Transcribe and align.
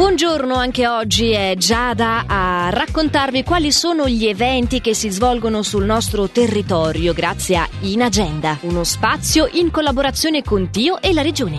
Buongiorno, 0.00 0.54
anche 0.54 0.88
oggi 0.88 1.32
è 1.32 1.54
Giada 1.58 2.24
a 2.26 2.70
raccontarvi 2.70 3.44
quali 3.44 3.70
sono 3.70 4.08
gli 4.08 4.24
eventi 4.24 4.80
che 4.80 4.94
si 4.94 5.10
svolgono 5.10 5.62
sul 5.62 5.84
nostro 5.84 6.30
territorio 6.30 7.12
grazie 7.12 7.56
a 7.58 7.68
In 7.80 8.00
Agenda, 8.00 8.56
uno 8.62 8.82
spazio 8.82 9.46
in 9.52 9.70
collaborazione 9.70 10.42
con 10.42 10.70
Tio 10.70 11.02
e 11.02 11.12
la 11.12 11.20
Regione. 11.20 11.58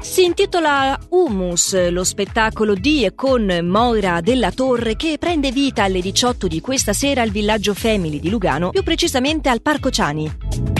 Si 0.00 0.24
intitola 0.24 0.98
Humus, 1.08 1.88
lo 1.88 2.04
spettacolo 2.04 2.74
di 2.74 3.06
e 3.06 3.14
con 3.14 3.60
Moira 3.62 4.20
della 4.20 4.52
Torre 4.52 4.94
che 4.94 5.16
prende 5.18 5.52
vita 5.52 5.84
alle 5.84 6.02
18 6.02 6.48
di 6.48 6.60
questa 6.60 6.92
sera 6.92 7.22
al 7.22 7.30
villaggio 7.30 7.72
Family 7.72 8.20
di 8.20 8.28
Lugano, 8.28 8.72
più 8.72 8.82
precisamente 8.82 9.48
al 9.48 9.62
Parco 9.62 9.88
Ciani. 9.88 10.77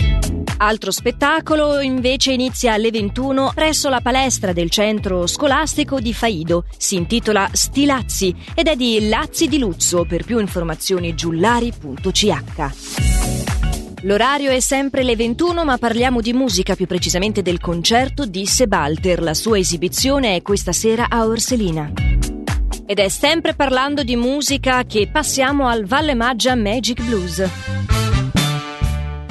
Altro 0.61 0.91
spettacolo 0.91 1.79
invece 1.79 2.33
inizia 2.33 2.73
alle 2.73 2.91
21 2.91 3.53
presso 3.55 3.87
la 3.87 4.01
palestra 4.01 4.51
del 4.51 4.69
centro 4.69 5.25
scolastico 5.25 6.01
di 6.01 6.13
Faido. 6.13 6.65
Si 6.77 6.97
intitola 6.97 7.49
Stilazzi 7.53 8.35
ed 8.53 8.67
è 8.67 8.75
di 8.75 9.07
Lazzi 9.07 9.47
di 9.47 9.57
Luzzo. 9.57 10.03
Per 10.03 10.25
più 10.25 10.37
informazioni 10.37 11.15
giullari.ch. 11.15 12.27
L'orario 14.01 14.51
è 14.51 14.59
sempre 14.59 15.03
le 15.03 15.15
21, 15.15 15.63
ma 15.63 15.77
parliamo 15.77 16.19
di 16.19 16.33
musica, 16.33 16.75
più 16.75 16.87
precisamente 16.87 17.41
del 17.41 17.61
concerto 17.61 18.25
di 18.25 18.45
Sebalter. 18.45 19.21
La 19.21 19.33
sua 19.33 19.57
esibizione 19.57 20.35
è 20.35 20.41
questa 20.41 20.73
sera 20.73 21.07
a 21.07 21.25
Orselina. 21.25 21.89
Ed 22.85 22.99
è 22.99 23.07
sempre 23.07 23.53
parlando 23.53 24.03
di 24.03 24.17
musica 24.17 24.83
che 24.83 25.07
passiamo 25.09 25.69
al 25.69 25.85
Valle 25.85 26.15
Maggia 26.15 26.55
Magic 26.55 27.01
Blues. 27.01 27.98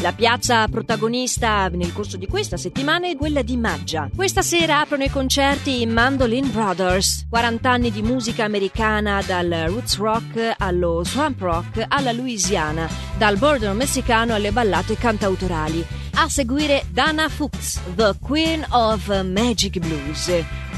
La 0.01 0.13
piazza 0.13 0.69
protagonista 0.69 1.67
nel 1.69 1.93
corso 1.93 2.17
di 2.17 2.29
questa 2.29 2.57
settimana 2.57 3.09
è 3.09 3.17
quella 3.17 3.43
di 3.43 3.57
Maggia. 3.57 4.09
Questa 4.15 4.43
sera 4.43 4.79
aprono 4.79 5.03
i 5.03 5.11
concerti 5.11 5.81
i 5.81 5.87
Mandolin 5.87 6.53
Brothers. 6.53 7.27
40 7.29 7.69
anni 7.69 7.91
di 7.91 8.01
musica 8.03 8.45
americana 8.45 9.21
dal 9.27 9.65
roots 9.67 9.97
rock 9.97 10.55
allo 10.57 11.03
swamp 11.03 11.41
rock 11.41 11.85
alla 11.89 12.13
Louisiana, 12.13 12.89
dal 13.17 13.39
border 13.39 13.75
messicano 13.75 14.35
alle 14.35 14.53
ballate 14.53 14.97
cantautorali. 14.97 15.85
A 16.15 16.29
seguire 16.29 16.85
Dana 16.91 17.29
Fuchs, 17.29 17.81
The 17.97 18.15
Queen 18.21 18.65
of 18.71 19.09
Magic 19.25 19.79
Blues 19.79 20.31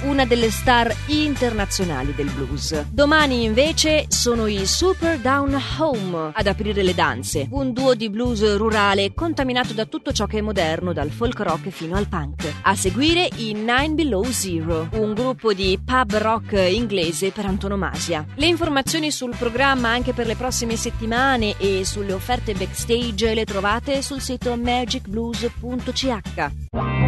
una 0.03 0.25
delle 0.25 0.51
star 0.51 0.95
internazionali 1.07 2.15
del 2.15 2.31
blues. 2.31 2.87
Domani 2.91 3.45
invece 3.45 4.07
sono 4.09 4.47
i 4.47 4.67
Super 4.67 5.19
Down 5.19 5.61
Home 5.79 6.31
ad 6.33 6.47
aprire 6.47 6.83
le 6.83 6.95
danze, 6.95 7.47
un 7.51 7.73
duo 7.73 7.95
di 7.95 8.11
blues 8.11 8.57
rurale 8.57 9.13
contaminato 9.15 9.73
da 9.73 9.87
tutto 9.87 10.13
ciò 10.13 10.27
che 10.27 10.39
è 10.39 10.41
moderno, 10.41 10.93
dal 10.93 11.11
folk 11.11 11.39
rock 11.41 11.69
fino 11.71 11.97
al 11.97 12.09
punk. 12.09 12.53
A 12.63 12.75
seguire 12.75 13.29
i 13.37 13.53
Nine 13.53 13.91
Below 13.91 14.25
Zero, 14.25 14.89
un 14.93 15.15
gruppo 15.15 15.53
di 15.53 15.79
pub 15.85 16.17
rock 16.17 16.53
inglese 16.71 17.31
per 17.31 17.47
antonomasia. 17.47 18.25
Le 18.35 18.47
informazioni 18.47 19.11
sul 19.11 19.35
programma 19.37 19.91
anche 19.91 20.13
per 20.13 20.27
le 20.27 20.37
prossime 20.37 20.77
settimane 20.77 21.55
e 21.59 21.85
sulle 21.85 22.13
offerte 22.13 22.55
backstage 22.55 23.35
le 23.35 23.45
trovate 23.45 24.03
sul 24.03 24.21
sito 24.21 24.57
magicblues.ch. 24.57 27.00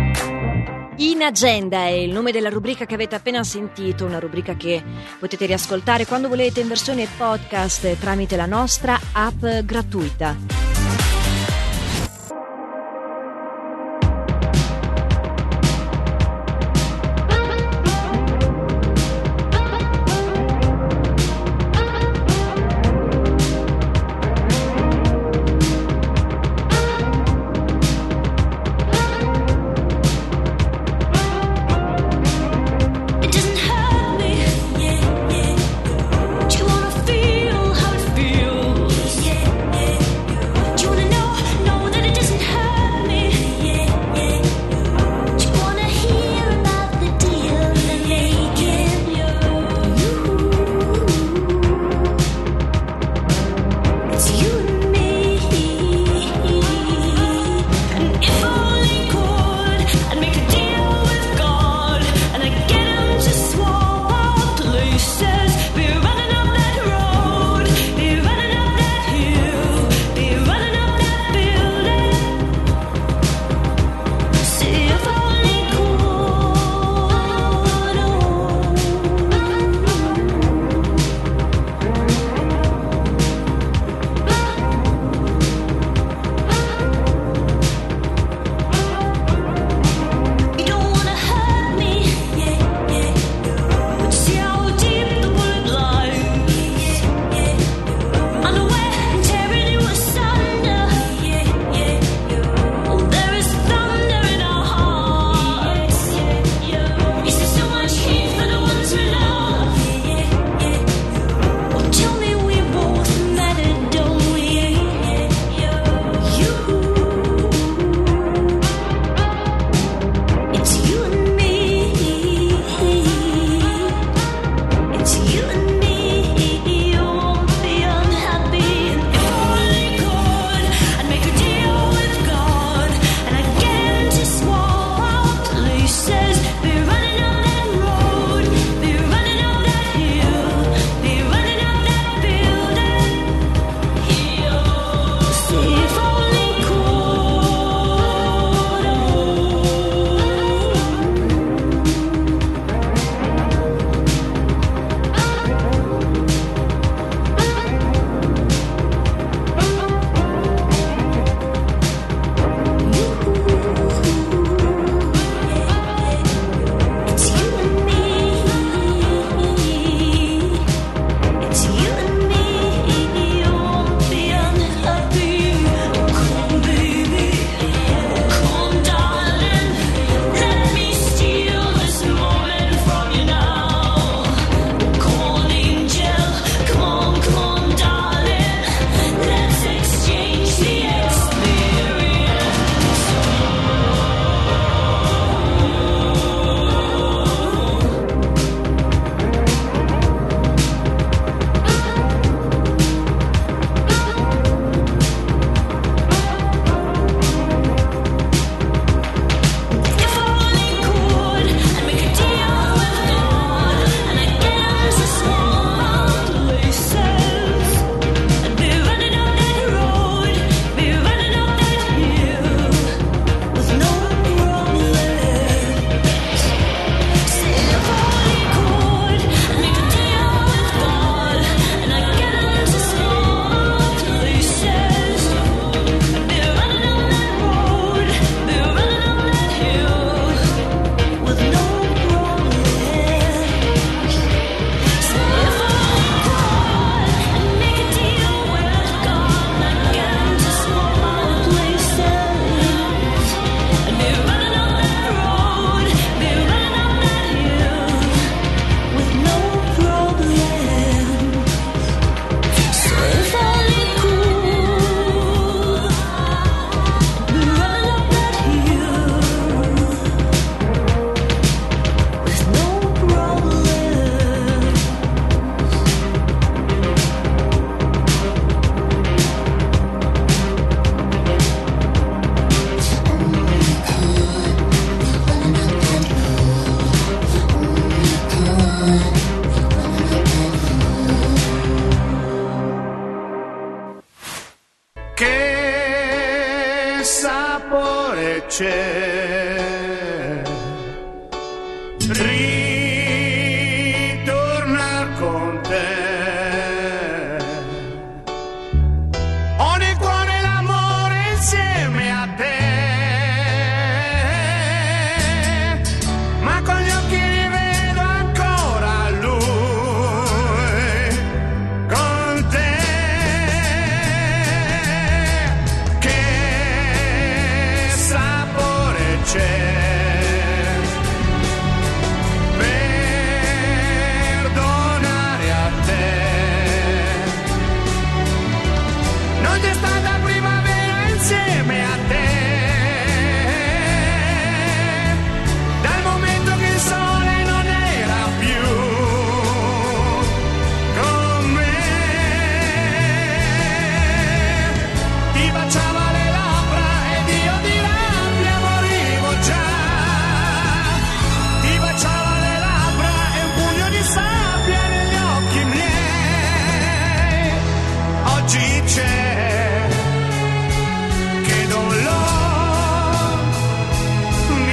In 0.97 1.23
Agenda 1.23 1.79
è 1.79 1.91
il 1.91 2.13
nome 2.13 2.33
della 2.33 2.51
rubrica 2.51 2.85
che 2.85 2.95
avete 2.95 3.15
appena 3.15 3.43
sentito, 3.43 4.05
una 4.05 4.19
rubrica 4.19 4.55
che 4.57 4.83
potete 5.19 5.47
riascoltare 5.47 6.07
quando 6.07 6.29
volete 6.29 6.61
in 6.61 6.69
versione 6.69 7.09
podcast 7.17 7.99
tramite 7.99 8.37
la 8.37 8.47
nostra 8.47 9.01
app 9.13 9.43
gratuita. 9.65 10.62